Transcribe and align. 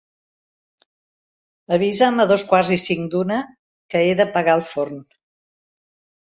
Avisa'm 1.77 2.23
a 2.23 2.25
dos 2.31 2.45
quarts 2.53 2.71
i 2.77 2.79
cinc 2.85 3.05
d'una, 3.17 3.37
que 3.93 4.03
he 4.07 4.17
d'apagar 4.23 4.57
el 4.63 4.65
forn. 4.73 4.99